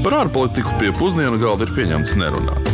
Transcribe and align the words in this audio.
Par 0.00 0.14
ārpolitiku 0.16 0.70
pie 0.80 0.94
pusdienu 0.96 1.36
galda 1.36 1.66
ir 1.66 1.72
pieņemts 1.76 2.14
nerunāt. 2.16 2.68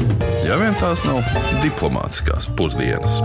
Ja 0.47 0.55
vien 0.61 0.76
tās 0.79 1.00
nav 1.03 1.26
diplomātiskās 1.58 2.47
pusdienas. 2.55 3.17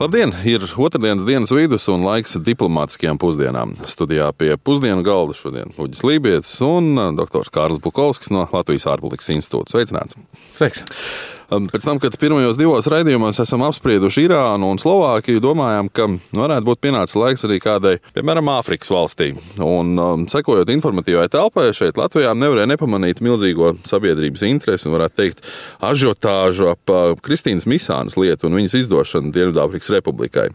Labdien! 0.00 0.34
Ir 0.42 0.66
otrdienas 0.74 1.22
dienas 1.26 1.54
vidus 1.54 1.86
un 1.92 2.02
laiks 2.02 2.34
diplomātiskajām 2.42 3.22
pusdienām. 3.22 3.76
Studijā 3.86 4.32
pie 4.34 4.56
pusdienu 4.58 5.06
galda 5.06 5.38
šodien 5.38 5.70
Uģis 5.78 6.02
Lībijams 6.02 6.56
un 6.66 6.98
dr. 7.18 7.46
Kārls 7.54 7.78
Bukovskis 7.84 8.34
no 8.34 8.48
Latvijas 8.50 8.90
ārpolitikas 8.90 9.30
institūta. 9.38 9.76
Sveicināts! 9.76 10.18
Sveiks! 10.58 10.82
Um, 11.48 11.64
pēc 11.72 11.86
tam, 11.86 11.96
kad 11.96 12.12
pirmajos 12.20 12.58
divos 12.60 12.84
raidījumos 12.92 13.38
esam 13.40 13.62
apsprieduši 13.64 14.26
Irānu 14.26 14.68
un 14.68 14.80
Slovākiju, 14.82 15.40
domājām, 15.40 15.88
ka 15.88 16.04
varētu 16.36 16.66
būt 16.66 16.82
pienācis 16.84 17.16
laiks 17.16 17.46
arī 17.48 17.56
kādai, 17.64 17.94
piemēram, 18.12 18.50
Āfrikas 18.52 18.92
valstī. 18.92 19.30
Un, 19.64 19.94
um, 19.96 20.26
sekojot 20.28 20.68
informatīvai 20.74 21.24
telpai, 21.32 21.70
šeit 21.72 21.96
Latvijā 21.96 22.34
nevarēja 22.36 22.68
nepamanīt 22.74 23.24
milzīgo 23.24 23.72
sabiedrības 23.88 24.44
interesi 24.50 24.90
un, 24.90 24.98
varētu 24.98 25.20
teikt, 25.22 25.40
ažiotāžu 25.88 26.68
ap 26.74 26.92
uh, 26.92 27.16
Kristīnas 27.24 27.64
Misānas 27.70 28.20
lietu 28.20 28.50
un 28.50 28.60
viņas 28.60 28.76
izdošanu 28.82 29.32
Dienvidāfrikas 29.32 29.94
Republikai. 29.96 30.50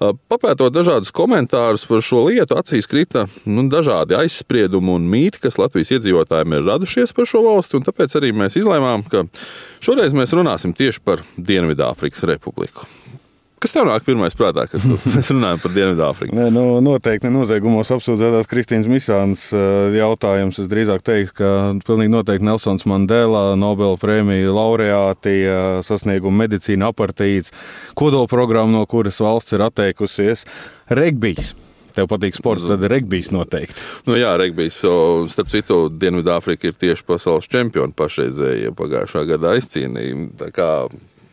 Papētot 0.00 0.74
dažādus 0.74 1.12
komentārus 1.14 1.84
par 1.86 2.02
šo 2.02 2.24
lietu, 2.26 2.56
acīs 2.58 2.88
krita 2.90 3.26
nu, 3.46 3.66
dažādi 3.70 4.16
aizspriedumi 4.18 4.90
un 4.96 5.06
mīti, 5.10 5.38
kas 5.44 5.58
Latvijas 5.60 5.94
iedzīvotājiem 5.94 6.56
ir 6.56 6.66
radušies 6.66 7.14
par 7.14 7.30
šo 7.30 7.44
valsti. 7.46 7.82
Tāpēc 7.86 8.18
arī 8.18 8.32
mēs 8.34 8.58
izlēmām, 8.58 9.06
ka 9.10 9.24
šoreiz 9.84 10.16
mēs 10.16 10.34
runāsim 10.34 10.74
tieši 10.74 11.04
par 11.06 11.22
Dienvidāfrikas 11.38 12.26
Republiku. 12.30 12.88
Kas 13.64 13.72
tev 13.72 13.86
nāk 13.88 14.04
pirmais 14.04 14.34
prātā, 14.36 14.66
kad 14.68 14.82
mēs 15.14 15.30
runājam 15.32 15.60
par 15.62 15.72
Dienvidāfriku? 15.72 16.36
Nē, 16.36 16.50
nu, 16.52 16.64
noteikti 16.84 17.30
noziegumos 17.32 17.88
apsūdzētās 17.94 18.48
Kristīnas 18.50 18.90
Misānas 18.92 19.46
eh, 19.56 19.96
jautājums. 19.96 20.58
Es 20.60 20.68
drīzāk 20.68 21.00
teiktu, 21.00 21.32
ka 21.38 21.52
pilnīgi 21.88 22.12
noteikti 22.12 22.44
Nelsons 22.44 22.84
Mandela, 22.90 23.54
Nobela 23.56 23.96
prēmija 23.96 24.52
laureāti, 24.52 25.32
eh, 25.48 25.62
sasnieguma 25.80 26.42
medicīna 26.42 26.90
apartīts, 26.92 27.54
kodolprogramma, 27.96 28.82
no 28.82 28.84
kuras 28.84 29.22
valsts 29.24 29.56
ir 29.56 29.64
atteikusies, 29.64 30.44
regbijs. 30.92 31.54
Tev 31.96 32.10
patīk 32.10 32.36
sports, 32.36 32.68
tad 32.68 32.84
regbijs 32.90 33.32
noteikti. 33.32 33.80
Nu, 34.10 34.18
jā, 34.20 34.34
regbijs. 34.36 34.82
Starp 35.32 35.48
citu, 35.48 35.86
Dienvidāfrika 35.88 36.68
ir 36.68 36.76
tieši 36.76 37.08
pasaules 37.08 37.48
čempioni 37.48 37.96
pašreizējie 37.96 38.76
pagājušā 38.76 39.24
gada 39.32 39.56
aizcīnījumi. 39.56 40.52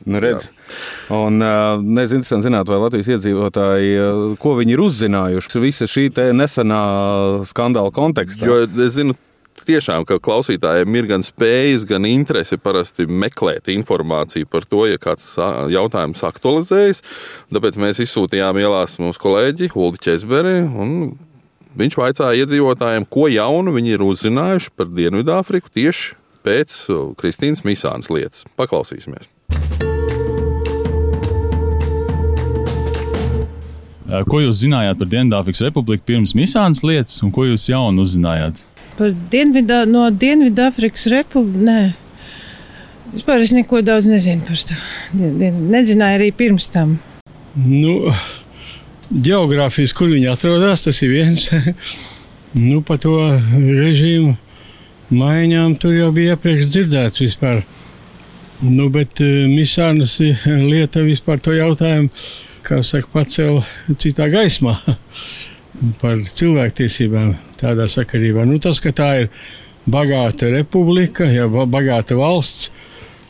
Nu, 0.06 0.22
redz. 0.24 0.50
Un, 1.14 1.38
nezinu, 1.38 2.22
interesanti 2.22 2.48
zināt, 2.48 2.70
vai 2.72 2.80
Latvijas 2.82 3.12
iedzīvotāji, 3.16 3.98
ko 4.42 4.56
viņi 4.58 4.74
ir 4.74 4.86
uzzinājuši 4.86 5.62
visa 5.62 5.90
šī 5.90 6.08
nesenā 6.38 6.86
skandāla 7.50 7.94
kontekstā. 7.94 8.48
Jo 8.50 8.64
es 8.66 8.96
zinu, 8.98 9.18
tiešām, 9.68 10.06
ka 10.10 10.20
klausītājiem 10.24 10.96
ir 10.98 11.10
gan 11.10 11.26
spējas, 11.26 11.86
gan 11.90 12.08
interese 12.10 12.58
parasti 12.62 13.06
meklēt 13.06 13.70
informāciju 13.74 14.50
par 14.50 14.66
to, 14.70 14.86
ja 14.90 15.02
kāds 15.02 15.34
jautājums 15.72 16.24
aktualizējas. 16.28 17.04
Tāpēc 17.54 17.78
mēs 17.82 18.02
izsūtījām 18.06 18.62
ielās 18.62 18.98
mūsu 19.04 19.22
kolēģi 19.22 19.72
Uldi 19.76 20.02
Česberi. 20.08 20.56
Viņš 21.78 22.00
vaicāja 22.00 22.42
iedzīvotājiem, 22.44 23.06
ko 23.12 23.30
jaunu 23.32 23.76
viņi 23.78 23.96
ir 23.96 24.02
uzzinājuši 24.04 24.74
par 24.76 24.90
Dienvidāfriku 24.92 25.72
tieši 25.72 26.18
pēc 26.44 26.80
Kristīnas 27.22 27.64
Misānas 27.68 28.12
lietas. 28.12 28.48
Paklausīsimies! 28.60 29.30
Ko 34.12 34.42
jūs 34.42 34.66
zinājāt 34.66 35.00
par 35.00 35.08
Dienvidāfrikas 35.08 35.64
Republiku 35.64 36.10
pirms 36.10 36.34
Misānas 36.36 36.82
lietas, 36.84 37.22
un 37.24 37.32
ko 37.32 37.46
jūs 37.48 37.70
jaunu 37.70 38.04
uzzinājāt? 38.04 38.66
Par 38.98 39.14
Dienvidā, 39.32 39.86
no 39.88 40.10
Dienvidāfrikas 40.12 41.08
Republikas? 41.14 41.64
Nē, 41.70 41.80
vispār 43.14 43.46
es 43.46 43.56
neko 43.56 43.80
daudz 43.88 44.10
nezinu 44.12 44.44
par 44.50 44.60
to. 44.68 44.76
Nezināju 45.16 46.20
arī 46.20 46.30
pirms 46.36 46.68
tam. 46.74 46.98
Nu, 47.56 48.12
Geogrāfijas, 49.12 49.96
kur 49.96 50.12
viņi 50.12 50.28
atrodas, 50.34 50.84
tas 50.88 51.02
ir 51.04 51.16
viens. 51.16 51.48
nu, 52.70 52.84
par 52.84 53.00
to 53.04 53.16
režīmu 53.56 54.36
maiņām 55.12 55.80
tur 55.80 55.96
jau 55.96 56.12
bija 56.16 56.36
iepriekš 56.36 56.68
dzirdēts 56.68 57.24
vispār. 57.24 57.64
Nu, 58.62 58.92
bet 58.92 59.24
Misānas 59.24 60.20
lieta 60.72 61.08
vispār 61.08 61.40
to 61.40 61.56
jautājumu 61.56 62.12
kā 62.66 62.82
saka, 62.86 63.10
pacēla 63.14 63.96
citā 64.02 64.28
gaismā 64.32 64.78
par 66.02 66.22
cilvēktiesībām 66.26 67.34
tādā 67.62 67.88
sakarībā. 67.92 68.46
Nu, 68.48 68.60
tas, 68.62 68.82
ka 68.84 68.94
tā 68.96 69.10
ir 69.24 69.32
bagāta 69.90 70.52
republika, 70.54 71.26
ja 71.30 71.48
bagāta 71.50 72.18
valsts, 72.20 72.70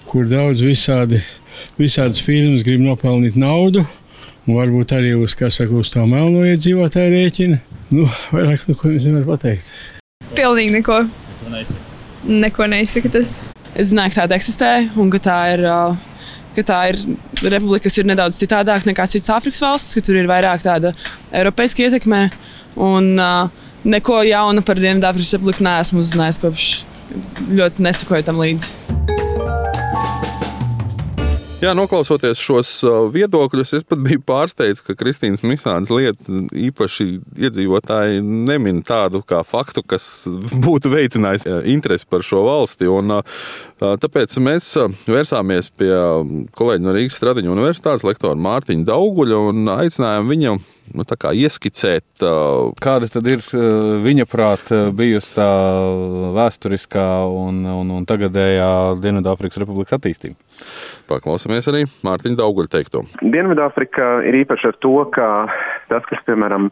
kur 0.09 0.28
daudz 0.28 0.64
visādi, 0.66 1.22
visādas 1.80 2.22
firmas 2.24 2.66
grib 2.68 2.84
nopelnīt 2.84 3.38
naudu, 3.40 3.86
un 4.47 4.58
varbūt 4.58 4.96
arī 4.97 5.14
uz, 5.20 5.36
saka, 5.38 5.72
uz 5.72 5.91
tā 5.94 6.03
melno 6.08 6.44
iedzīvotāju 6.50 7.16
rēķina. 7.16 7.62
Nu, 7.91 8.08
vairāk 8.31 8.68
neko 8.72 8.94
es 8.96 9.08
nevaru 9.08 9.34
pateikt. 9.34 9.72
Pilnīgi 10.36 10.78
neko. 10.78 11.03
Neko 11.08 11.56
neizsaka. 11.56 12.06
Neko 12.28 12.68
neizsaka 12.72 13.12
tas. 13.18 13.41
Es 13.72 13.91
zināju, 13.91 14.14
ka 14.14 14.24
tāda 14.24 14.38
eksistē 14.38 14.72
un 15.00 15.12
ka 15.12 15.20
tā 15.24 15.38
ir 15.56 15.66
uh, 15.68 16.09
ka 16.56 16.66
tā 16.68 16.80
ir 16.92 17.00
republika, 17.42 17.86
kas 17.88 17.98
ir 18.02 18.08
nedaudz 18.10 18.40
citādāka 18.42 18.90
nekā 18.90 19.08
citas 19.12 19.32
Āfrikas 19.34 19.64
valstis, 19.64 19.96
ka 19.98 20.06
tur 20.06 20.20
ir 20.20 20.30
vairāk 20.30 20.64
tāda 20.66 20.94
eiropeiska 21.32 21.88
ietekme. 21.88 22.28
Un 22.82 23.14
uh, 23.20 23.50
neko 23.84 24.22
jaunu 24.28 24.64
par 24.66 24.80
Dienvidāfrikas 24.80 25.36
republiku 25.38 25.68
neesmu 25.68 26.04
uzzinājis 26.04 26.42
kopš 26.44 26.72
ļoti 27.52 27.88
nesakoju 27.88 28.28
tam 28.30 28.42
līdzi. 28.44 29.31
Jā, 31.62 31.76
noklausoties 31.78 32.40
šos 32.42 32.70
uh, 32.88 33.04
viedokļus, 33.14 33.76
es 33.78 33.84
pat 33.86 34.00
biju 34.02 34.24
pārsteigts, 34.26 34.82
ka 34.82 34.96
Kristīnas 34.98 35.44
Misānas 35.46 35.92
lieta 35.94 36.40
īpaši 36.58 37.06
iedzīvotāji 37.38 38.24
nemin 38.26 38.80
tādu 38.82 39.22
kā 39.22 39.44
faktu, 39.46 39.84
kas 39.86 40.08
būtu 40.66 40.90
veicinājis 40.90 41.46
uh, 41.46 41.60
interesi 41.70 42.10
par 42.10 42.26
šo 42.26 42.42
valsti. 42.48 42.90
Un, 42.90 43.14
uh, 43.20 43.46
tāpēc 43.78 44.40
mēs 44.42 44.74
vērsāmies 45.06 45.70
pie 45.78 45.94
kolēģa 46.58 46.88
no 46.88 46.98
Rīgas 46.98 47.22
Stradiņa 47.22 47.54
Universitātes 47.54 48.10
lektora 48.10 48.42
Mārtiņa 48.42 48.90
Dauguļa 48.90 49.46
un 49.52 49.76
aicinājām 49.78 50.34
viņu 50.34 50.58
nu, 50.96 51.06
ieskicēt. 51.06 52.24
Kāda 52.81 53.09
tad 53.12 53.28
ir 53.30 53.44
viņa 54.06 54.28
prāta 54.30 54.81
bijusi 54.96 55.36
tā 55.38 55.50
vēsturiskā 56.38 57.08
un, 57.30 57.64
un, 57.66 57.94
un 58.00 58.08
tagadējā 58.09 58.72
Dienvidāfrikas 59.02 59.62
Republikas 59.64 59.97
attīstība? 59.97 60.38
Paklausāmies 61.12 61.68
arī 61.72 61.86
Mārtiņa 62.06 62.40
Dauguļa 62.41 62.74
teikto. 62.78 63.06
Dienvidāfrika 63.22 64.14
ir 64.28 64.41
īpaša 64.44 64.74
ar 64.74 64.80
to, 64.84 64.96
ka 65.16 65.28
tas, 65.91 66.06
kas, 66.09 66.24
piemēram, 66.28 66.70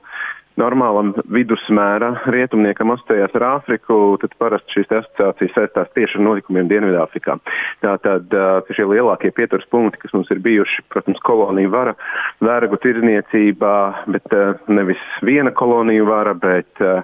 normālam 0.59 1.13
vidusmēra 1.31 2.11
rietumniekam 2.33 2.93
asociējās 2.93 3.35
ar 3.39 3.45
Āfriku, 3.49 3.99
tad 4.21 4.35
parasti 4.41 4.77
šīs 4.77 4.91
asociācijas 4.99 5.55
saistās 5.55 5.91
tieši 5.95 6.19
ar 6.19 6.25
notikumiem 6.27 6.69
Dienvidāfrikā. 6.71 7.37
Tātad 7.83 8.35
šie 8.75 8.87
lielākie 8.89 9.31
pieturas 9.35 9.67
punkti, 9.71 10.01
kas 10.03 10.13
mums 10.15 10.29
ir 10.33 10.41
bijuši, 10.43 10.85
protams, 10.91 11.21
kolonija 11.25 11.71
vara, 11.73 11.95
vergu 12.43 12.79
tirniecībā, 12.83 13.75
bet 14.11 14.35
nevis 14.71 15.01
viena 15.25 15.53
kolonija 15.55 16.05
vara, 16.07 16.35
bet 16.37 16.83
uh, 16.83 17.01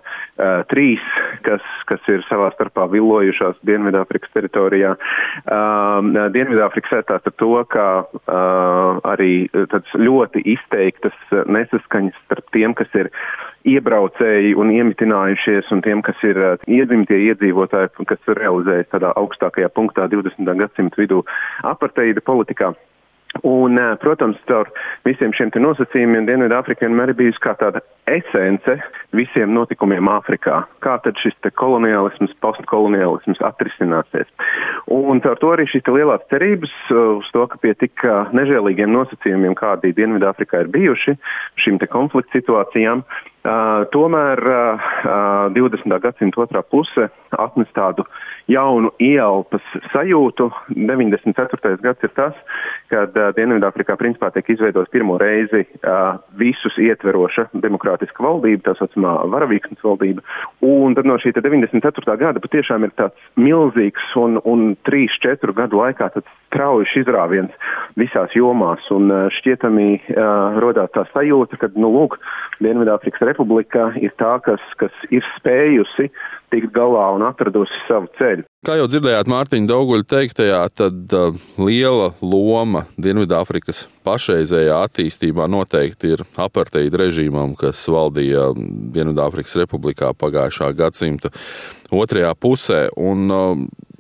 trīs, 0.72 1.04
kas, 1.48 1.64
kas 1.90 2.12
ir 2.12 2.24
savā 2.30 2.52
starpā 2.56 2.88
villojušās 2.92 3.62
Dienvidāfrikas 3.68 4.34
teritorijā. 4.36 4.96
Uh, 5.46 6.30
Dienvidāfrika 6.36 6.92
saistās 6.92 7.26
ar 7.26 7.38
to, 7.40 7.54
ka 7.72 7.88
uh, 8.04 9.02
arī 9.16 9.48
ļoti 9.96 10.44
izteiktas 10.56 11.16
nesaskaņas 11.32 12.18
starp 12.26 12.52
tiem, 12.56 12.76
kas 12.78 12.92
ir 12.98 13.12
iebraucēji 13.66 14.56
un 14.60 14.72
iemitinājušies, 14.74 15.70
un 15.74 15.84
tiem, 15.86 16.02
kas 16.06 16.20
ir 16.28 16.40
uh, 16.40 16.58
iedzimtie 16.70 17.20
iedzīvotāji, 17.32 18.08
kas 18.10 18.32
ir 18.32 18.42
realizējuši 18.44 18.92
tādā 18.94 19.14
augstākajā 19.20 19.72
punktā 19.76 20.10
20. 20.12 20.52
gadsimta 20.62 21.02
vidū 21.02 21.24
aparteida 21.66 22.24
politikā. 22.26 22.76
Un, 23.44 23.76
uh, 23.76 23.98
protams, 24.00 24.38
caur 24.48 24.70
visiem 25.04 25.34
šiem 25.36 25.50
nosacījumiem 25.60 26.24
Dienvidāfrika 26.30 26.86
vienmēr 26.86 27.12
ir 27.12 27.18
bijusi 27.20 27.42
kā 27.44 27.52
tāda 27.60 27.82
esence 28.08 28.78
visiem 29.18 29.52
notikumiem 29.58 30.08
Āfrikā. 30.14 30.62
Kā 30.86 30.96
tad 31.04 31.20
šis 31.20 31.36
koloniālisms, 31.60 32.32
postkoloniālisms 32.46 33.44
atrisināsies? 33.44 34.32
Un 34.88 35.20
ar 35.26 35.42
to 35.42 35.52
arī 35.52 35.68
šīs 35.68 35.92
lielās 35.92 36.24
cerības 36.32 36.74
uh, 36.94 37.20
uz 37.20 37.30
to, 37.36 37.44
ka 37.52 37.60
pie 37.60 37.76
tik 37.76 38.08
nežēlīgiem 38.38 38.94
nosacījumiem, 38.96 39.58
kādi 39.60 39.96
Dienvidāfrikā 39.98 40.64
ir 40.64 40.76
bijuši, 40.78 41.20
šīm 41.66 41.84
konflikta 41.92 42.40
situācijām, 42.40 43.04
Uh, 43.04 43.32
tomēr 43.94 44.42
uh, 44.50 44.88
20. 45.54 46.00
gadsimta 46.02 46.42
otrā 46.42 46.64
puse 46.66 47.10
atnes 47.36 47.70
tādu 47.76 48.06
jaunu 48.52 48.92
ielpas 49.02 49.64
sajūtu. 49.94 50.50
94. 50.74 51.78
gads 51.84 52.06
ir 52.06 52.14
tas, 52.18 52.38
kad 52.92 53.16
uh, 53.18 53.30
Dienvidāfrikā 53.38 53.98
principā 54.00 54.32
tiek 54.34 54.50
izveidots 54.56 54.92
pirmo 54.94 55.18
reizi 55.22 55.66
uh, 55.66 56.18
visus 56.40 56.78
ietveroša 56.82 57.50
demokrātiska 57.54 58.26
valdība, 58.26 58.70
tā 58.70 58.76
saucamā 58.80 59.18
varavīksnes 59.34 59.84
valdība. 59.86 60.26
Un 60.66 60.98
tad 60.98 61.10
no 61.10 61.20
šī 61.22 61.36
94. 61.38 62.18
gada 62.22 62.42
patiešām 62.42 62.88
ir 62.88 62.96
tāds 62.98 63.30
milzīgs 63.38 64.14
un, 64.22 64.40
un 64.46 64.74
3-4 64.90 65.56
gadu 65.58 65.82
laikā 65.84 66.10
tāds 66.18 66.32
strauji 66.56 67.04
izrāviens 67.04 67.52
visās 68.00 68.32
jomās. 68.36 68.84
Un 68.96 69.12
uh, 69.12 69.28
šķietami 69.40 69.90
uh, 70.00 70.58
rodās 70.64 70.94
tā 70.96 71.04
sajūta, 71.12 71.60
ka, 71.60 71.72
nu, 71.76 71.92
lūk, 71.92 72.18
Dienvidāfrikas 72.64 73.20
republika 73.28 73.90
ir 74.00 74.14
tā, 74.16 74.38
kas, 74.46 74.64
kas 74.80 74.94
ir 75.12 75.26
spējusi 75.36 76.08
tikt 76.54 76.70
galā 76.72 77.10
un 77.18 77.26
atradusi 77.28 77.82
savu 77.84 78.08
ceļu. 78.16 78.46
Kā 78.64 78.78
jau 78.80 78.86
dzirdējāt 78.88 79.28
Mārtiņa 79.28 79.68
Dauguļa 79.68 80.08
teiktajā, 80.14 80.62
tad 80.72 81.16
uh, 81.18 81.36
liela 81.60 82.14
loma 82.24 82.86
Dienvidāfrikas 82.96 83.86
pašreizējā 84.08 84.78
attīstībā 84.88 85.50
noteikti 85.52 86.14
ir 86.16 86.24
aparteida 86.40 87.04
režīmam, 87.04 87.58
kas 87.60 87.84
valdīja 87.92 88.54
Dienvidāfrikas 88.56 89.60
republikā 89.66 90.14
pagājušā 90.16 90.72
gadsimta 90.80 91.34
otrajā 91.92 92.32
pusē. 92.40 92.86
Un, 92.96 93.28
uh, 93.28 93.92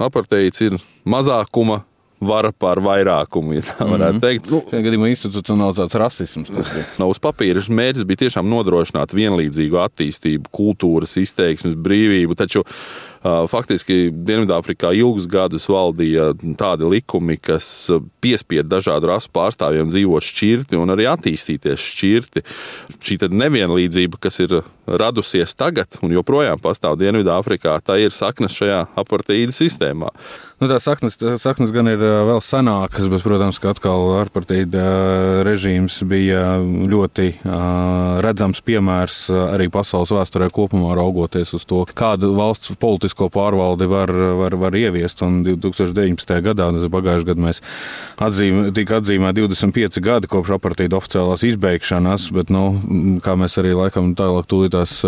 aparteids 0.00 0.64
ir 0.64 0.76
mazākuma 1.08 1.82
vara 2.20 2.50
pār 2.52 2.80
vairākumu, 2.82 3.54
ja 3.58 3.62
tā 3.62 3.86
varētu 3.86 4.12
mm 4.12 4.18
-hmm. 4.18 4.20
teikt. 4.20 4.50
Nu, 4.50 4.62
Šajā 4.70 4.82
gadījumā 4.86 5.10
institucionalizēts 5.12 5.98
rasisms. 6.02 6.50
no 6.98 7.08
uz 7.08 7.18
papīra 7.18 7.62
mērķis 7.68 8.04
bija 8.04 8.24
tiešām 8.24 8.48
nodrošināt 8.48 9.14
vienlīdzīgu 9.14 9.78
attīstību, 9.84 10.50
kultūras 10.50 11.16
izteiksmes, 11.16 11.74
brīvību, 11.74 12.34
taču 12.34 12.64
faktiski 13.50 14.08
Dienvidāfrikā 14.12 14.92
ilgus 14.98 15.28
gadus 15.30 15.68
valdīja 15.70 16.30
tādi 16.60 16.88
likumi, 16.88 17.38
kas 17.40 17.90
piespieda 18.22 18.76
dažādu 18.76 19.12
rasu 19.12 19.32
pārstāvjiem 19.34 19.90
dzīvot 19.92 20.28
šķirti 20.28 20.80
un 20.80 20.94
arī 20.94 21.08
attīstīties 21.12 21.86
šķirti. 21.92 22.44
Šī 22.98 23.20
nevienlīdzība, 23.28 24.20
kas 24.22 24.40
ir 24.44 24.60
radusies 24.88 25.54
tagad 25.58 25.98
un 26.02 26.12
joprojām 26.14 26.60
pastāv 26.62 26.96
Dienvidāfrikā, 27.00 27.76
tā 27.84 27.98
ir 28.00 28.14
saknes 28.14 28.56
šajā 28.56 28.84
apartīda 28.98 29.52
sistēmā. 29.54 30.12
Nu, 30.58 30.66
tā 30.66 30.80
saknes, 30.82 31.14
tā 31.20 31.36
saknes 31.38 31.70
gan 31.74 31.86
ir 31.86 32.00
vēl 32.00 32.40
senākas, 32.42 33.06
bet, 33.12 33.22
protams, 33.22 33.60
ka 33.62 33.70
atkal 33.74 34.08
ārpartīda 34.18 35.44
režīms 35.46 36.00
bija 36.08 36.56
ļoti 36.64 37.28
redzams 38.24 38.62
piemērs 38.66 39.20
arī 39.30 39.68
pasaules 39.70 40.10
vēsturē 40.16 40.48
kopumā 40.54 40.96
raugoties 40.98 41.54
uz 41.54 41.66
to, 41.68 41.84
kādu 41.94 42.32
valsts 42.34 42.74
politisko 43.18 43.28
pārvaldi 43.34 43.88
var, 43.88 44.10
var, 44.38 44.54
var 44.56 44.74
ieviest. 44.74 45.22
Un 45.22 45.42
2019. 45.44 46.42
gadā, 46.42 46.70
pagājušajā 46.70 47.26
gadā, 47.26 47.42
mēs 47.42 47.60
atzīmē, 48.18 48.70
tika 48.74 49.00
atzīmēti 49.00 49.42
25 49.42 50.00
gadi 50.02 50.28
kopš 50.30 50.54
apartīda 50.56 50.98
oficiālās 50.98 51.44
izbeigšanas, 51.44 52.30
bet, 52.32 52.50
nu, 52.50 53.18
kā 53.24 53.34
mēs 53.36 53.58
arī 53.58 53.74
laikam 53.74 54.14
tālāk 54.18 54.46
tūlītās 54.48 55.02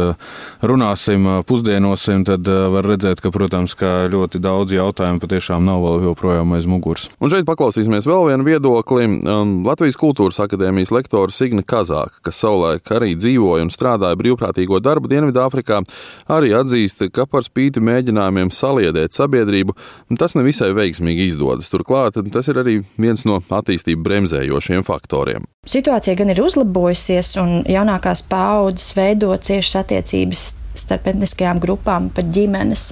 runāsim, 0.62 1.28
pusdienosim, 1.46 2.24
tad 2.26 2.46
var 2.46 2.86
redzēt, 2.86 3.22
ka, 3.22 3.30
protams, 3.30 3.76
ka 3.78 4.08
ļoti 4.10 4.42
daudz 4.42 4.74
jautājumu 4.74 5.22
patiešām 5.22 5.40
tiešām 5.40 5.66
nav 5.66 5.82
vēl 5.84 6.04
joprojām 6.10 6.54
aiz 6.56 6.66
muguras. 6.68 7.08
Un 7.20 7.30
šeit 7.32 7.46
paklausīsimies 7.48 8.08
vēl 8.08 8.30
vienu 8.30 8.46
viedokli. 8.46 9.06
Um, 9.06 9.60
Latvijas 9.66 9.98
Kultūras 10.00 10.40
Akadēmijas 10.42 10.92
lektora 10.94 11.32
Signa 11.32 11.62
Kazāka, 11.62 12.20
kas 12.26 12.40
savulaik 12.40 12.90
arī 12.92 13.14
dzīvoja 13.18 13.66
un 13.66 13.72
strādāja 13.72 14.18
brīvprātīgo 14.20 14.80
darbu 14.82 15.10
Dienvidāfrikā, 15.10 15.80
arī 16.30 16.52
atzīst, 16.56 17.06
ka 17.14 17.26
par 17.30 17.46
spīti 17.46 17.82
mēģinājumiem 17.90 18.52
saliedēt 18.54 19.16
sabiedrību, 19.16 19.76
tas 20.20 20.37
nevisai 20.38 20.70
veiksmīgi 20.76 21.28
izdodas. 21.32 21.70
Turklāt 21.72 22.19
tas 22.32 22.50
ir 22.50 22.62
arī 22.62 22.78
viens 23.00 23.26
no 23.28 23.40
attīstību 23.42 24.04
bremzējošiem 24.06 24.87
faktoriem. 24.87 25.46
Situācija 25.69 26.16
gan 26.19 26.32
ir 26.32 26.40
uzlabojusies, 26.42 27.34
un 27.42 27.60
jaunākās 27.69 28.25
paaudzes 28.31 28.94
veido 28.96 29.34
ciešas 29.37 29.82
attiecības 29.82 30.46
starp 30.81 31.10
etniskajām 31.12 31.60
grupām, 31.62 32.08
pat 32.14 32.31
ģimenes 32.32 32.90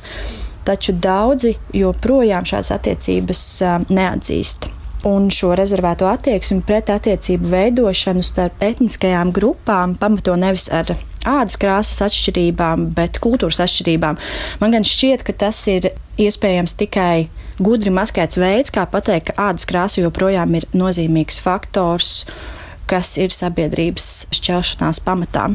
taču 0.69 0.93
daudzi 0.93 1.55
joprojām 1.77 2.45
šādas 2.49 2.75
attiecības 2.77 3.45
neatzīst. 3.89 4.69
Un 5.07 5.29
šo 5.31 5.53
rezervēto 5.55 6.09
attieksmi 6.11 6.65
pret 6.67 6.91
attiecību 6.91 7.53
veidošanu 7.53 8.25
starp 8.27 8.63
etniskajām 8.67 9.31
grupām 9.35 9.95
pamato 9.99 10.35
nevis 10.35 10.67
ar 10.75 10.91
ādas 11.29 11.59
krāsas 11.61 12.03
atšķirībām, 12.09 12.89
bet 12.97 13.21
kultūras 13.23 13.61
atšķirībām. 13.63 14.19
Man 14.59 14.75
gan 14.75 14.87
šķiet, 14.87 15.23
ka 15.27 15.37
tas 15.47 15.61
ir 15.71 15.93
iespējams 16.19 16.75
tikai 16.81 17.29
gudri 17.63 17.93
maskēts 17.95 18.41
veids, 18.41 18.75
kā 18.75 18.89
pateikt, 18.91 19.31
ka 19.31 19.51
ādas 19.51 19.69
krāsa 19.71 20.03
joprojām 20.03 20.59
ir 20.59 20.67
nozīmīgs 20.75 21.39
faktors, 21.45 22.25
kas 22.91 23.15
ir 23.23 23.35
sabiedrības 23.35 24.29
šķelšanās 24.35 25.03
pamatā. 25.07 25.47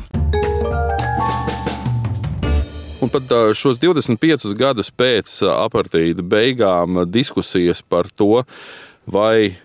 Un 3.03 3.11
pat 3.11 3.27
šos 3.59 3.81
25 3.83 4.53
gadus 4.55 4.87
pēc 4.95 5.41
apartīda 5.51 6.23
beigām 6.23 7.01
diskusijas 7.11 7.81
par 7.83 8.07
to, 8.07 8.45
vai 9.05 9.55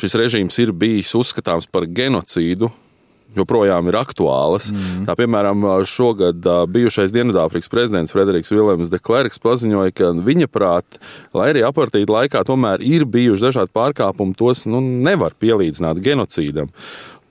šis 0.00 0.16
režīms 0.16 0.56
ir 0.62 0.72
bijis 0.76 1.12
uzskatāms 1.18 1.68
par 1.70 1.86
genocīdu, 1.86 2.70
joprojām 3.36 3.86
ir 3.90 3.98
aktuālas. 4.00 4.70
Mm. 4.72 5.04
Tā, 5.06 5.14
piemēram, 5.18 5.66
šogad 5.86 6.46
bijušais 6.72 7.12
Dienvidāfrikas 7.14 7.70
prezidents 7.70 8.14
Frederiks 8.14 8.50
Vilēms 8.54 8.90
de 8.90 8.98
Klerks 8.98 9.42
paziņoja, 9.42 9.94
ka 9.94 10.10
viņa 10.16 10.50
prāt, 10.50 10.98
lai 11.36 11.50
arī 11.52 11.64
apartīda 11.66 12.16
laikā 12.18 12.42
tomēr 12.48 12.82
ir 12.82 13.06
bijuši 13.06 13.48
dažādi 13.48 13.74
pārkāpumi, 13.76 14.36
tos 14.38 14.66
nu, 14.70 14.82
nevar 14.82 15.36
pielīdzināt 15.38 16.02
genocīdam. 16.04 16.72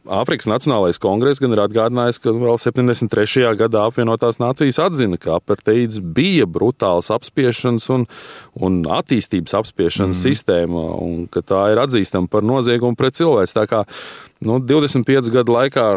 Āfrikas 0.09 0.47
Nacionālais 0.49 0.97
kongress 1.01 1.41
gan 1.41 1.53
ir 1.53 1.61
atgādinājis, 1.61 2.17
ka 2.23 2.33
vēl 2.33 2.57
73. 2.57 3.51
gadā 3.59 3.83
apvienotās 3.89 4.39
nācijas 4.41 4.79
atzina, 4.81 5.19
ka 5.21 5.35
aparteids 5.37 5.99
bija 6.01 6.47
brutāls 6.49 7.11
apspiešanas 7.13 7.85
un, 7.93 8.07
un 8.57 8.79
attīstības 8.99 9.53
apspiešanas 9.61 10.17
mm. 10.17 10.23
sistēma, 10.23 10.85
un 11.05 11.27
ka 11.31 11.43
tā 11.45 11.67
ir 11.73 11.83
atzīstama 11.83 12.31
par 12.31 12.47
noziegumu 12.47 12.97
pret 12.97 13.19
cilvēku. 13.19 13.53
Tā 13.53 13.67
kā 13.69 13.83
nu, 14.45 14.57
25 14.57 15.29
gadu 15.35 15.55
laikā, 15.59 15.87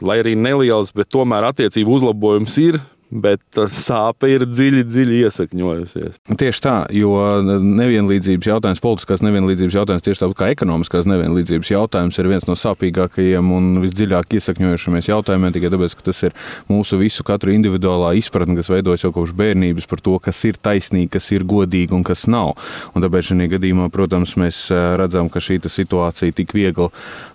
lai 0.00 0.20
arī 0.22 0.36
neliels, 0.40 0.94
bet 0.96 1.12
tomēr 1.12 1.50
attiecību 1.50 2.00
uzlabojums 2.00 2.56
ir 2.64 2.80
bet 3.10 3.58
sāpe 3.74 4.30
ir 4.30 4.44
dziļi, 4.46 4.84
dziļi 4.86 5.20
iesakņojusies. 5.26 6.20
Tieši 6.38 6.62
tā, 6.62 6.74
jo 6.94 7.12
nevienlīdzības 7.42 8.50
jautājums, 8.52 8.82
politiskās 8.84 9.24
nevienlīdzības 9.26 9.76
jautājums, 9.80 10.04
tieši 10.06 10.22
tāpat 10.22 10.38
kā 10.38 10.50
ekonomiskās 10.54 11.08
nevienlīdzības 11.10 11.72
jautājums, 11.72 12.20
ir 12.20 12.30
viens 12.30 12.46
no 12.46 12.54
sāpīgākajiem 12.58 13.50
un 13.56 13.70
visdziļāk 13.84 14.36
iesakņojušamies 14.38 15.10
jautājumiem, 15.10 15.54
tikai 15.56 15.72
tāpēc, 15.74 15.96
ka 15.98 16.06
tas 16.10 16.22
ir 16.28 16.36
mūsu 16.70 17.00
visu 17.00 17.26
katru 17.26 17.54
individuālā 17.56 18.12
izpratne, 18.20 18.54
kas 18.60 18.70
veidojas 18.70 19.04
jau 19.06 19.12
kopš 19.16 19.34
bērnības 19.40 19.90
par 19.90 20.04
to, 20.06 20.16
kas 20.22 20.38
ir 20.46 20.60
taisnīgi, 20.62 21.10
kas 21.16 21.30
ir 21.34 21.46
godīgi 21.50 21.96
un 21.96 22.06
kas 22.06 22.28
nav. 22.30 22.54
Un 22.94 23.02
tāpēc 23.04 23.32
šajā 23.32 23.50
gadījumā, 23.56 23.90
protams, 23.92 24.36
mēs 24.40 24.68
redzam, 25.00 25.28
ka 25.32 25.42
šī 25.42 25.58
situācija 25.66 26.34
tik 26.36 26.54
viegli 26.56 26.88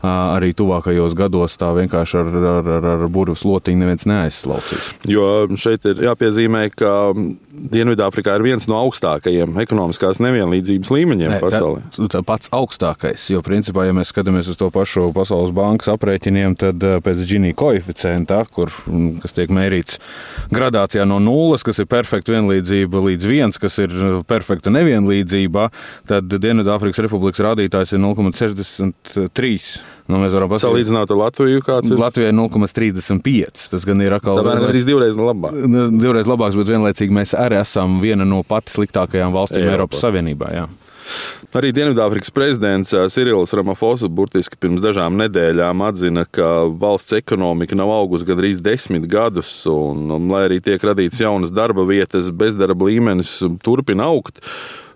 arī 0.06 0.54
tuvākajos 0.58 1.14
gados 1.18 1.60
tā 1.60 1.70
vienkārši 1.76 2.18
ar, 2.22 2.32
ar, 2.40 2.72
ar, 2.78 2.88
ar 2.96 3.06
burbuļu 3.06 3.38
slotiņu 3.40 3.82
neviens 3.82 4.08
neaizslaucīs. 4.10 4.90
Jo 5.10 5.28
šeit 5.66 5.86
ir 5.90 6.04
jāpiezīmē, 6.06 6.68
ka 6.78 6.92
Dienvidāfrikā 7.56 8.36
ir 8.36 8.44
viens 8.46 8.68
no 8.70 8.78
augstākajiem 8.84 9.56
ekonomiskās 9.64 10.20
nevienlīdzības 10.24 10.92
līmeņiem 10.92 11.34
Nē, 11.36 11.40
pasaulē. 11.44 11.84
Tā, 11.96 12.08
tā 12.18 12.22
pats 12.28 12.52
augstākais, 12.56 13.30
jo 13.32 13.42
principā, 13.46 13.88
ja 13.88 13.96
mēs 13.96 14.12
skatāmies 14.14 14.50
uz 14.52 14.60
to 14.60 14.68
pašu 14.74 15.08
Pasaules 15.16 15.54
bankas 15.56 15.90
aprēķiniem, 15.94 16.58
tad 16.60 16.84
eh, 16.84 16.98
pēc 17.06 17.24
Gini 17.30 17.54
koeficienta, 17.58 18.42
kur, 18.52 18.74
mm, 18.90 19.22
kas 19.24 19.36
tiek 19.38 19.54
mērīts 19.56 20.02
gradācijā 20.54 21.08
no 21.08 21.22
nulles, 21.24 21.64
kas 21.66 21.80
ir 21.82 21.90
perfekta 21.92 22.36
vienlīdzība, 22.36 23.04
līdz 23.10 23.32
viens, 23.32 23.62
kas 23.62 23.80
ir 23.84 23.96
eh, 23.96 24.20
perfekta 24.28 24.74
nevienlīdzība, 24.76 25.70
tad 26.12 26.30
Dienvidāfrikas 26.36 27.06
republikas 27.08 27.44
rādītājs 27.48 27.96
ir 27.96 28.04
0,63. 28.04 29.60
Nu, 30.06 30.20
mēs 30.22 30.36
varam 30.36 30.52
pasakāt, 30.52 30.70
salīdzināt 30.70 31.10
ar 31.10 31.18
Latviju. 31.18 31.62
Latvijai 31.98 32.30
ir 32.30 32.36
0,35. 32.38 33.64
Tas 33.72 33.88
gan 33.90 34.04
ir 34.06 34.14
atkal. 34.14 34.38
Tā 34.38 34.68
ir 34.70 34.86
divreiz 34.86 35.18
labāk. 35.18 35.55
Divreiz 35.96 36.30
labāks, 36.30 36.58
bet 36.60 36.72
vienlaicīgi 36.74 37.16
mēs 37.16 37.36
arī 37.40 37.60
esam 37.62 38.00
viena 38.04 38.28
no 38.28 38.42
pati 38.48 38.74
sliktākajām 38.76 39.36
valstīm 39.36 39.64
Eiropa. 39.64 39.78
Eiropas 39.78 40.04
Savienībā. 40.06 40.52
Jā. 40.56 40.66
Arī 41.56 41.70
Dienvidāfrikas 41.72 42.34
prezidents 42.36 42.90
Sirils 43.14 43.54
Ramafosa 43.56 44.10
burtiski 44.12 44.58
pirms 44.60 44.82
dažām 44.84 45.16
nedēļām 45.22 45.84
atzina, 45.86 46.26
ka 46.28 46.66
valsts 46.82 47.16
ekonomika 47.16 47.78
nav 47.78 47.94
augusi 47.94 48.28
gandrīz 48.28 48.60
desmit 48.66 49.06
gadus, 49.12 49.52
un, 49.72 50.10
un 50.18 50.26
lai 50.34 50.48
arī 50.50 50.60
tiek 50.66 50.82
radītas 50.84 51.22
jaunas 51.24 51.54
darba 51.56 51.86
vietas, 51.88 52.32
bezdarba 52.36 52.90
līmenis 52.90 53.38
turpina 53.64 54.10
augt. 54.10 54.42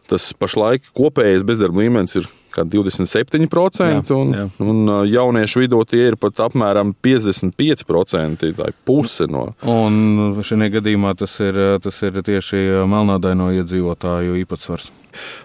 Tas 0.09 0.31
pašlaik 0.33 0.91
kopējais 0.97 1.45
bezdarba 1.47 1.83
līmenis 1.83 2.17
ir 2.17 2.29
kā 2.53 2.63
27%, 2.65 4.09
un, 4.15 4.31
Jā, 4.33 4.45
jā. 4.45 4.47
un 4.65 4.79
uh, 4.89 5.01
jauniešu 5.07 5.63
vidū 5.63 5.81
tie 5.89 6.07
ir 6.09 6.17
pat 6.19 6.39
apmēram 6.47 6.95
55%. 7.05 8.47
Tā 8.57 8.69
ir 8.71 8.77
puse 8.87 9.27
no. 9.29 9.49
Un 9.69 10.39
šajā 10.45 10.71
gadījumā 10.79 11.13
tas 11.19 11.35
ir, 11.45 11.59
tas 11.83 11.99
ir 12.05 12.17
tieši 12.25 12.63
melnādaino 12.89 13.51
iedzīvotāju 13.59 14.39
īpatsvars. 14.43 14.89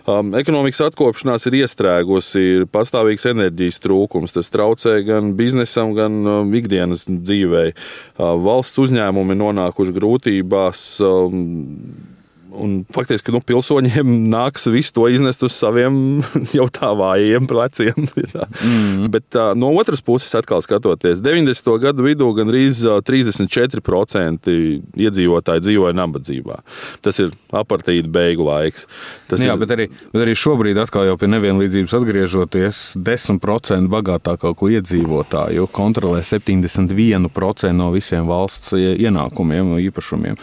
Um, 0.09 0.33
ekonomikas 0.39 0.83
atkopšanās 0.91 1.49
ir 1.49 1.59
iestrēgusi, 1.63 2.43
ir 2.59 2.67
pastāvīgs 2.73 3.29
enerģijas 3.33 3.81
trūkums. 3.85 4.35
Tas 4.37 4.53
traucē 4.53 4.99
gan 5.07 5.33
biznesam, 5.39 5.95
gan 5.97 6.21
um, 6.23 6.57
ikdienas 6.57 7.07
dzīvei. 7.09 7.73
Uh, 8.17 8.35
valsts 8.45 8.81
uzņēmumi 8.85 9.39
nonākuši 9.41 9.97
grūtībās. 9.97 10.85
Um, 11.05 12.14
Un 12.55 12.75
faktiski 12.95 13.33
nu, 13.35 13.41
pilsoņiem 13.45 14.11
nāks 14.35 14.69
visu 14.71 14.95
to 14.95 15.09
iznest 15.11 15.43
uz 15.47 15.55
saviem 15.57 16.23
jau 16.57 16.67
tā 16.73 16.93
vājiem 16.97 17.49
pleciem. 17.51 17.97
mm. 18.07 19.09
Bet 19.15 19.39
no 19.59 19.73
otras 19.75 20.03
puses, 20.05 20.33
atkal 20.39 20.63
skatoties, 20.65 21.23
90. 21.25 21.73
gadu 21.83 22.07
vidū 22.07 22.31
gandrīz 22.37 22.85
uh, 22.87 23.01
34% 23.05 24.55
iedzīvotāji 24.95 25.65
dzīvoja 25.67 25.97
nabadzībā. 25.99 26.61
Tas 27.05 27.21
ir 27.23 27.35
apartīda 27.55 28.11
beigu 28.13 28.47
laiks. 28.47 28.89
Tas 29.31 29.43
Jā, 29.43 29.55
ir, 29.55 29.63
bet 29.63 29.75
arī, 29.75 29.89
bet 30.13 30.25
arī 30.25 30.37
šobrīd, 30.39 30.79
atkal 30.81 31.09
jau 31.09 31.17
pie 31.21 31.31
nevienlīdzības 31.33 31.97
atgriežoties, 31.99 32.83
10% 33.05 33.91
bagātāko 33.93 34.71
iedzīvotāju 34.79 35.69
kontrolē 35.75 36.23
71% 36.25 37.75
no 37.75 37.91
visiem 37.95 38.29
valsts 38.29 38.75
ienākumiem, 38.79 39.77
īpašumiem. 39.89 40.39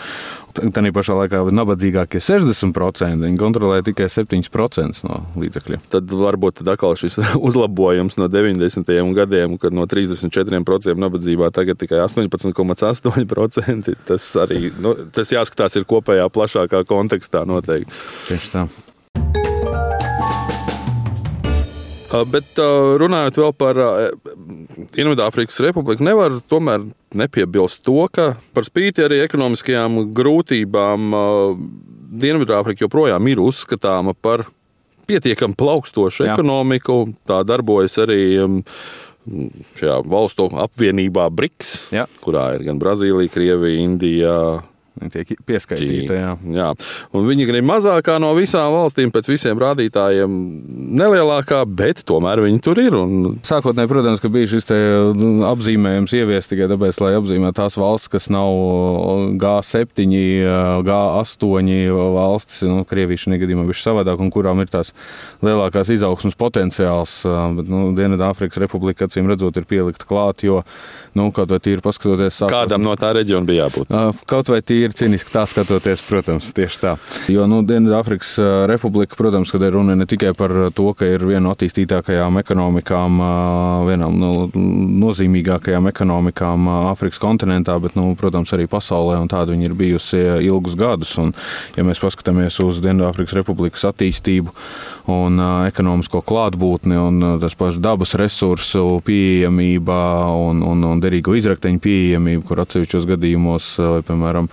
Tā 0.55 0.91
pašā 0.95 1.15
laikā 1.17 1.41
nabadzīgākie 1.55 2.21
60% 2.23 3.25
viņi 3.25 3.39
kontrolē 3.39 3.81
tikai 3.85 4.07
7% 4.11 5.05
no 5.07 5.21
līdzekļiem. 5.41 5.83
tad 5.91 6.11
varbūt 6.11 6.61
tad 6.61 6.73
atkal 6.75 6.95
šis 6.99 7.19
uzlabojums 7.47 8.17
no 8.21 8.27
90. 8.31 8.91
gadiem, 9.17 9.57
kad 9.61 9.75
no 9.75 9.87
34% 9.89 10.97
nabadzībā 11.01 11.51
tagad 11.55 11.79
tikai 11.81 12.03
18,8%. 12.05 13.95
Tas 14.07 14.29
arī 14.41 14.71
nu, 14.81 14.95
tas 15.15 15.31
jāskatās 15.33 15.79
ir 15.79 15.87
kopējā 15.89 16.27
plašākā 16.33 16.85
kontekstā 16.89 17.45
noteikti. 17.49 17.93
Tieši 18.29 18.55
tā. 18.55 18.67
Bet 22.11 22.59
runājot 22.99 23.37
vēl 23.39 23.53
par 23.55 23.77
Dienvidāfrikas 24.91 25.61
Republiku, 25.63 26.03
nevar 26.03 26.35
tomēr 26.51 26.89
nepiebilst 27.15 27.85
to, 27.87 28.03
ka 28.11 28.33
par 28.55 28.67
spīti 28.67 29.05
arī 29.05 29.21
ekonomiskajām 29.23 30.01
grūtībām 30.17 31.13
Dienvidāfrika 32.11 32.83
joprojām 32.83 33.29
ir 33.31 33.39
uzskatāma 33.39 34.11
par 34.11 34.43
pietiekami 35.07 35.55
plaukstošu 35.55 36.27
Jā. 36.27 36.35
ekonomiku. 36.35 37.05
Tā 37.27 37.41
darbojas 37.47 37.95
arī 38.03 38.21
šajā 39.79 40.01
valstu 40.09 40.49
apvienībā 40.63 41.27
BRICS, 41.31 41.71
Jā. 41.95 42.07
kurā 42.23 42.51
ir 42.57 42.65
gan 42.67 42.81
Brazīlija, 42.81 43.31
Krievija, 43.31 43.85
Indija. 43.85 44.35
Viņi 44.99 45.11
tiek 45.13 45.29
pieskaitīti. 45.47 46.11
Jā. 46.11 46.33
Jā. 46.51 46.65
Un 47.15 47.23
viņi 47.25 47.45
ir 47.47 47.61
mazākā 47.63 48.17
no 48.19 48.33
visām 48.35 48.73
valstīm, 48.75 49.11
pēc 49.15 49.29
visiem 49.31 49.59
rādītājiem, 49.61 50.33
nelielākā, 50.99 51.61
bet 51.65 52.01
tomēr 52.09 52.41
viņi 52.43 52.59
tur 52.65 52.81
ir. 52.83 52.97
Un 52.99 53.37
Sākotnēji, 53.47 53.87
protams, 53.87 54.19
ka 54.19 54.27
bija 54.33 54.49
šis 54.51 54.67
nu, 55.15 55.29
apzīmējums 55.47 56.15
ieviest 56.17 56.51
tikai 56.51 56.67
tāpēc, 56.73 56.99
lai 57.05 57.13
apzīmētu 57.17 57.57
tās 57.61 57.77
valstis, 57.79 58.11
kas 58.11 58.27
nav 58.35 58.51
G7, 59.39 60.09
G8 60.85 61.87
valstis. 62.17 62.61
Nu, 62.67 62.83
Krievija 62.87 63.23
šajā 63.23 63.39
gadījumā 63.45 63.67
ir 63.71 63.79
savādāk, 63.79 64.19
un 64.21 64.31
kurām 64.33 64.59
ir 64.63 64.69
tās 64.71 64.91
lielākās 65.45 65.93
izaugsmas 65.95 66.35
potenciāls. 66.39 67.15
Bet 67.57 67.71
nu, 67.71 67.93
Dienvidāfrikas 67.95 68.59
Republika, 68.61 69.07
acīm 69.07 69.29
redzot, 69.31 69.55
ir 69.55 69.67
pielikta 69.69 70.07
klāt, 70.09 70.43
jo 70.43 70.61
nu, 71.15 71.29
kaut 71.35 71.51
vai 71.55 71.59
tīri 71.63 71.83
paskatoties, 71.83 72.41
sākot- 72.43 72.55
kādam 72.55 72.83
no 72.85 72.95
tā 72.99 73.13
reģiona 73.15 73.47
bija 73.47 73.67
jābūt? 73.69 73.95
Kaut 74.27 74.51
vai 74.51 74.61
tīri 74.61 74.80
cīniski 74.89 75.29
tā 75.29 75.45
skatoties, 75.45 76.01
protams, 76.07 76.49
tieši 76.57 76.79
tā. 76.81 76.95
Jo 77.29 77.45
nu, 77.49 77.61
Dienvidāfrikas 77.61 78.33
Republika, 78.71 79.15
protams, 79.19 79.51
kad 79.53 79.61
ir 79.61 79.75
runa 79.77 79.93
ne 79.95 80.07
tikai 80.09 80.33
par 80.37 80.53
to, 80.73 80.87
ka 80.97 81.05
ir 81.05 81.21
viena 81.27 81.43
no 81.45 81.53
attīstītākajām 81.53 82.41
ekonomikām, 82.41 83.21
ā, 83.21 83.31
vienām 83.91 84.17
no 84.17 84.31
nozīmīgākajām 85.05 85.91
ekonomikām 85.91 86.71
Āfrikas 86.91 87.21
kontinentā, 87.21 87.77
bet, 87.83 87.93
nu, 87.99 88.15
protams, 88.17 88.53
arī 88.57 88.65
pasaulē, 88.71 89.19
un 89.21 89.29
tāda 89.31 89.53
viņa 89.53 89.69
ir 89.69 89.77
bijusi 89.77 90.23
ilgus 90.47 90.77
gadus. 90.79 91.13
Un, 91.21 91.35
ja 91.77 91.85
mēs 91.85 92.01
paskatāmies 92.01 92.57
uz 92.65 92.81
Dienvidāfrikas 92.81 93.37
Republikas 93.37 93.85
attīstību 93.91 94.55
un 95.11 95.39
ekonomisko 95.67 96.21
klātbūtni 96.25 96.97
un 96.97 97.21
tas 97.41 97.55
pašs 97.57 97.79
dabas 97.81 98.13
resursu 98.19 99.01
pieejamība 99.05 99.97
un, 100.37 100.61
un, 100.65 100.83
un 100.91 101.01
derīgo 101.03 101.35
izrakteņu 101.37 101.81
pieejamība, 101.83 102.45
kur 102.47 102.61
atsevišķos 102.63 103.07
gadījumos, 103.09 103.71
vai, 103.81 104.01
piemēram, 104.07 104.49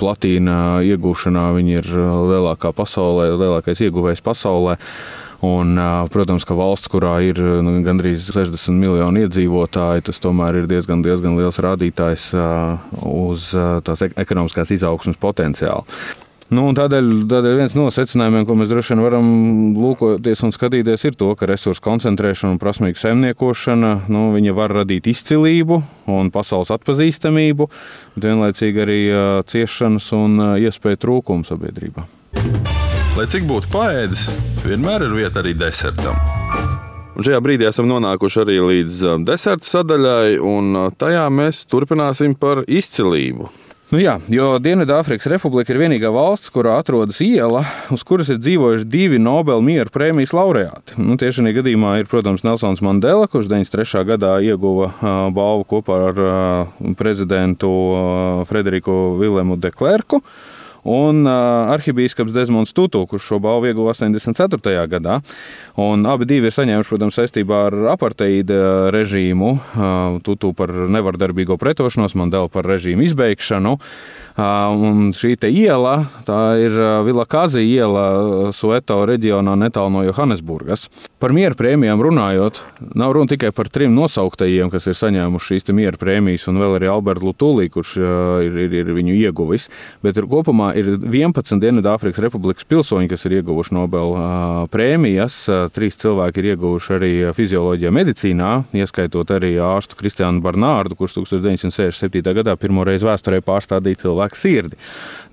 platīna 0.00 0.80
iegūšanā 0.84 1.44
viņi 1.56 1.76
ir 1.80 1.90
lielākā 2.30 2.72
pasaulē, 2.76 3.30
lielākais 3.34 3.84
ieguvējs 3.86 4.24
pasaulē. 4.24 4.78
Un, 5.44 5.76
protams, 6.08 6.46
ka 6.48 6.56
valsts, 6.56 6.88
kurā 6.88 7.18
ir 7.26 7.36
nu, 7.36 7.74
gandrīz 7.84 8.30
60 8.32 8.78
miljoni 8.80 9.26
iedzīvotāji, 9.26 10.06
tas 10.06 10.22
tomēr 10.24 10.62
ir 10.62 10.68
diezgan, 10.70 11.02
diezgan 11.04 11.36
liels 11.36 11.60
rādītājs 11.60 12.30
uz 13.04 13.50
tās 13.84 14.06
ek- 14.06 14.16
ekonomiskās 14.24 14.72
izaugsmas 14.72 15.20
potenciālu. 15.20 15.84
Nu, 16.52 16.66
un 16.68 16.76
tādēļ, 16.76 17.06
tādēļ 17.30 17.54
viens 17.56 17.74
no 17.76 17.86
secinājumiem, 17.92 18.44
ko 18.44 18.56
mēs 18.58 18.68
droši 18.68 18.92
vien 18.92 19.02
varam 19.06 19.28
lūkoties 19.80 20.44
un 20.44 20.52
skatīties, 20.52 21.06
ir 21.08 21.16
to, 21.16 21.30
ka 21.38 21.48
resursu 21.48 21.80
koncentrēšana 21.86 22.52
un 22.52 22.60
prasmīga 22.60 23.00
saimniekošana 23.00 23.94
nu, 24.12 24.26
viņa 24.36 24.54
var 24.56 24.74
radīt 24.76 25.08
izcilību 25.10 25.80
un 26.12 26.28
pasaules 26.34 26.74
atpazīstamību, 26.76 27.68
bet 28.16 28.28
vienlaicīgi 28.28 28.84
arī 28.84 29.00
ciešanas 29.48 30.10
un 30.18 30.36
iespēju 30.60 31.00
trūkumu 31.06 31.48
sabiedrībā. 31.48 32.04
Lai 33.14 33.28
cik 33.30 33.48
būtu 33.48 33.72
paēdis, 33.72 34.28
vienmēr 34.66 35.08
ir 35.08 35.16
vieta 35.16 35.40
arī 35.40 35.56
desertam. 35.56 36.18
Un 37.14 37.22
šajā 37.22 37.38
brīdī 37.46 37.68
esam 37.70 37.86
nonākuši 37.86 38.40
arī 38.42 38.56
līdz 38.68 39.02
deserta 39.24 39.70
sadaļai, 39.70 40.40
un 40.42 40.90
tajā 40.98 41.28
mēs 41.30 41.64
turpināsim 41.70 42.34
par 42.36 42.66
izcilību. 42.66 43.48
Nu 43.94 44.00
jā, 44.02 44.16
jo 44.26 44.56
Dienvidāfrikas 44.58 45.28
Republika 45.30 45.70
ir 45.70 45.78
vienīgā 45.78 46.08
valsts, 46.10 46.50
kurā 46.50 46.80
atrodas 46.80 47.20
iela, 47.22 47.60
uz 47.94 48.02
kuras 48.02 48.26
ir 48.32 48.40
dzīvojuši 48.42 48.88
divi 48.90 49.20
Nobela 49.22 49.62
miera 49.62 49.86
prēmijas 49.86 50.32
laureāti. 50.34 50.96
Nu, 50.98 51.14
tieši 51.14 51.44
šajā 51.44 51.54
gadījumā 51.60 51.92
ir, 52.00 52.08
protams, 52.10 52.42
Nelsons 52.42 52.82
Mandela, 52.82 53.28
kurš 53.30 53.46
93. 53.52 54.02
gadā 54.08 54.32
ieguva 54.42 54.88
ā, 54.98 55.12
balvu 55.36 55.68
kopā 55.76 56.00
ar 56.08 56.18
ā, 56.18 56.34
prezidentu 56.98 57.70
ā, 57.94 58.02
Frederiku 58.50 58.96
Vilemu 59.20 59.60
de 59.62 59.70
Klerku. 59.70 60.24
Un 60.84 61.24
arhibīskaps 61.24 62.34
Desmonds 62.34 62.74
Tutu, 62.76 63.06
kurš 63.08 63.30
šo 63.30 63.38
balvu 63.40 63.70
ieguva 63.70 63.94
84. 63.94 64.84
gadā. 64.92 65.20
Un 65.80 66.04
abi 66.06 66.28
divi 66.28 66.50
ir 66.50 66.54
saņēmuši, 66.54 66.90
protams, 66.92 67.16
saistībā 67.18 67.62
ar 67.70 67.78
aparteīda 67.94 68.92
režīmu, 68.94 69.54
Tutu 70.26 70.52
par 70.56 70.70
nevardarbīgo 70.70 71.56
pretošanos, 71.60 72.14
Mandela 72.20 72.52
par 72.52 72.68
režīmu 72.68 73.08
izbeigšanu. 73.08 73.78
Un 74.34 75.12
šī 75.14 75.36
iela, 75.46 76.08
tā 76.26 76.56
ir 76.58 76.74
Vila 77.06 77.24
Kazi 77.24 77.62
iela 77.62 78.50
Sueto 78.50 79.04
reģionā 79.06 79.54
netālu 79.54 79.92
no 79.94 80.02
Johannesburgas. 80.02 80.88
Par 81.22 81.30
miera 81.32 81.54
prēmijām 81.54 82.02
runājot, 82.02 82.58
nav 82.98 83.14
runa 83.14 83.30
tikai 83.30 83.52
par 83.54 83.70
trim 83.70 83.94
nosauktajiem, 83.94 84.72
kas 84.74 84.88
ir 84.90 84.98
saņēmuši 84.98 85.54
šīs 85.54 85.70
miera 85.72 85.96
prēmijas, 86.00 86.48
un 86.50 86.58
vēl 86.58 86.80
arī 86.80 86.90
Alberts 86.90 87.22
Lutulī, 87.22 87.68
kurš 87.70 87.94
ir, 88.42 88.58
ir, 88.66 88.74
ir 88.82 88.90
viņu 88.96 89.14
ieguvis. 89.22 89.70
Bet 90.02 90.18
ir 90.18 90.26
kopumā 90.26 90.73
ir 90.78 90.90
11 90.98 91.60
Dienvidāfrikas 91.62 92.22
Republikas 92.24 92.66
pilsoņi, 92.68 93.08
kas 93.10 93.26
ir 93.28 93.38
ieguvuši 93.38 93.74
Nobela 93.76 94.66
prēmijas. 94.72 95.36
Trīs 95.74 95.98
cilvēki 96.02 96.42
ir 96.42 96.48
ieguvuši 96.54 96.94
arī 96.96 97.12
fizioloģijā, 97.36 97.92
medicīnā, 97.94 98.52
ieskaitot 98.76 99.34
arī 99.36 99.54
ārstu 99.62 99.98
Kristiānu 100.00 100.42
Barnārdu, 100.44 100.98
kurš 100.98 101.18
1967. 101.20 102.34
gadā 102.40 102.56
pirmo 102.60 102.86
reizi 102.86 103.08
vēsturē 103.08 103.42
pārstādīja 103.44 104.04
cilvēku 104.06 104.40
sirdi. 104.40 104.80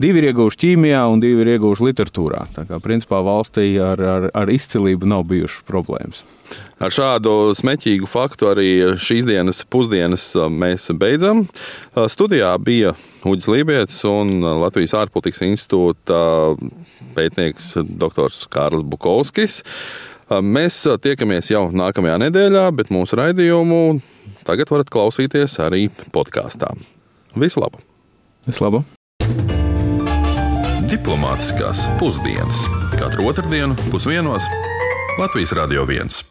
Divi 0.02 0.22
ir 0.22 0.32
ieguvuši 0.32 0.62
ķīmijā, 0.66 1.06
un 1.12 1.24
divi 1.24 1.46
ir 1.46 1.56
ieguvuši 1.56 1.90
literatūrā. 1.92 2.46
Tā 2.58 2.68
kā 2.70 2.82
principā 2.84 3.24
valstī 3.26 3.74
ar, 3.82 4.02
ar, 4.02 4.30
ar 4.34 4.54
izcilību 4.54 5.10
nav 5.10 5.28
bijušas 5.32 5.66
problēmas. 5.68 6.26
Ar 6.82 6.94
šādu 6.94 7.54
smēķīgu 7.58 8.08
faktu 8.10 8.50
arī 8.52 8.70
šīs 9.00 9.28
dienas 9.30 9.62
pusdienas 9.70 10.32
mēs 10.50 10.90
beidzam. 10.98 11.44
Studijā 11.96 12.54
bija 12.62 12.96
Uģis 13.28 13.50
Lībijams 13.54 14.00
un 14.10 14.40
Latvijas 14.64 14.96
ārpolitikas 15.04 15.44
institūta 15.46 16.22
pētnieks 17.18 17.76
dr. 17.86 18.32
Kārls 18.54 18.86
Bukovskis. 18.88 19.62
Mēs 20.32 20.80
tiekamies 21.04 21.52
jau 21.52 21.68
nākamajā 21.76 22.18
nedēļā, 22.26 22.66
bet 22.78 22.94
mūsu 22.94 23.20
raidījumu 23.20 24.00
tagad 24.48 24.72
varat 24.72 24.90
klausīties 24.94 25.60
arī 25.62 25.86
podkāstā. 26.16 26.72
Visu 27.36 27.62
labu! 27.62 27.84
Vislabāk! 28.48 28.88
Diplomātiskās 30.92 31.86
pusdienas 32.02 32.66
katru 32.98 33.30
otrdienu 33.32 33.78
pusdienos 33.94 34.50
Latvijas 35.22 35.54
Radio 35.56 35.86
1. 35.88 36.26